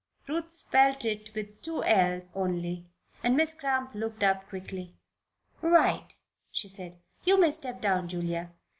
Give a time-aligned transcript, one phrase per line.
[0.27, 2.87] Ruth spelled it with two 'l's' only
[3.21, 4.95] and Miss Cramp looked up quickly.
[5.61, 6.15] "Right,"
[6.51, 6.99] she said.
[7.23, 8.49] "You may step down, Julia.